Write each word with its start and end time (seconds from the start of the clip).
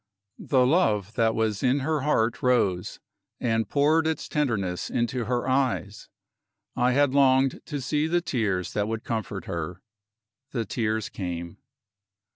The 0.39 0.65
love 0.65 1.13
that 1.13 1.35
was 1.35 1.61
in 1.61 1.81
her 1.81 1.99
heart 2.01 2.41
rose, 2.41 2.99
and 3.39 3.69
poured 3.69 4.07
its 4.07 4.27
tenderness 4.27 4.89
into 4.89 5.25
her 5.25 5.47
eyes. 5.47 6.09
I 6.75 6.93
had 6.93 7.13
longed 7.13 7.61
to 7.67 7.79
see 7.79 8.07
the 8.07 8.19
tears 8.19 8.73
that 8.73 8.87
would 8.87 9.03
comfort 9.03 9.45
her. 9.45 9.83
The 10.53 10.65
tears 10.65 11.07
came. 11.07 11.59